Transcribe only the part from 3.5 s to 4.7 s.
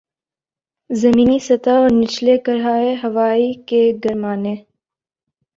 کے گرمانے